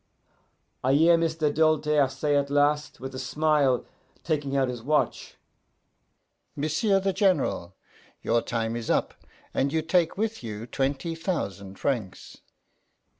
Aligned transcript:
I 0.83 0.93
hear 0.95 1.15
M'sieu' 1.15 1.53
Doltaire 1.53 2.09
say 2.09 2.35
at 2.35 2.49
last, 2.49 2.99
with 2.99 3.13
a 3.13 3.19
smile, 3.19 3.85
taking 4.23 4.57
out 4.57 4.67
his 4.67 4.81
watch, 4.81 5.37
'M'sieu' 6.57 6.99
the 6.99 7.13
General, 7.13 7.75
your 8.23 8.41
time 8.41 8.75
is 8.75 8.89
up, 8.89 9.13
and 9.53 9.71
you 9.71 9.83
take 9.83 10.17
with 10.17 10.41
you 10.43 10.65
twenty 10.65 11.13
thousan' 11.13 11.75
francs. 11.75 12.37